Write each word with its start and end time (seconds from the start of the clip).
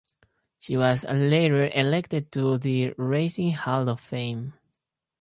She 0.57 0.77
was 0.77 1.03
later 1.03 1.67
elected 1.69 2.31
to 2.31 2.57
the 2.57 2.91
Racing 2.97 3.51
Hall 3.51 3.87
of 3.87 3.99
Fame. 3.99 4.53